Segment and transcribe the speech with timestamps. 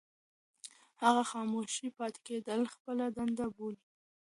[1.01, 3.83] هغه خاموشه پاتې کېدل خپله دنده بولي.